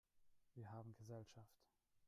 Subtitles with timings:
[0.55, 1.61] Wir haben Gesellschaft!